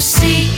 see 0.00 0.48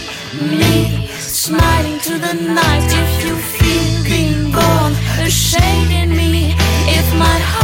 me 0.40 1.08
smiling 1.18 1.98
to 1.98 2.16
the 2.16 2.32
night, 2.32 2.86
if 2.86 3.24
you 3.24 3.34
feel 3.34 4.04
being 4.04 4.52
born, 4.52 4.92
a 5.18 5.28
shade 5.28 5.90
in 5.90 6.10
me, 6.10 6.54
if 6.86 7.12
my 7.18 7.38
heart. 7.40 7.61